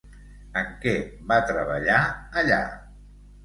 [0.61, 0.93] En què
[1.33, 2.01] va treballar
[2.43, 2.61] allà?